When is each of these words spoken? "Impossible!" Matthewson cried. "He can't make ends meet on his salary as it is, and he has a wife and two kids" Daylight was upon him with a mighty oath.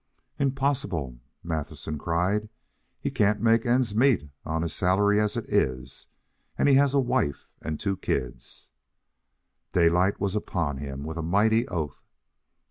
"Impossible!" 0.39 1.19
Matthewson 1.43 1.99
cried. 1.99 2.49
"He 2.99 3.11
can't 3.11 3.39
make 3.39 3.67
ends 3.67 3.95
meet 3.95 4.31
on 4.43 4.63
his 4.63 4.73
salary 4.73 5.19
as 5.19 5.37
it 5.37 5.45
is, 5.47 6.07
and 6.57 6.67
he 6.67 6.73
has 6.73 6.95
a 6.95 6.99
wife 6.99 7.45
and 7.61 7.79
two 7.79 7.97
kids" 7.97 8.71
Daylight 9.73 10.19
was 10.19 10.35
upon 10.35 10.77
him 10.77 11.03
with 11.03 11.17
a 11.17 11.21
mighty 11.21 11.67
oath. 11.67 12.03